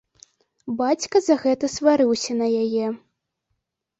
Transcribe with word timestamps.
Бацька 0.79 1.15
за 1.25 1.35
гэта 1.43 1.69
сварыўся 1.75 2.39
на 2.39 2.47
яе. 2.63 2.85